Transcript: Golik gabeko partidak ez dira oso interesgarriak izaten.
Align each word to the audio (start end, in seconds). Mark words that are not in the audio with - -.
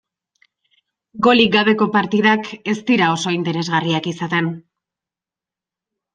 Golik 1.27 1.51
gabeko 1.55 1.87
partidak 1.97 2.49
ez 2.73 2.75
dira 2.89 3.11
oso 3.19 3.35
interesgarriak 3.37 4.09
izaten. 4.15 4.51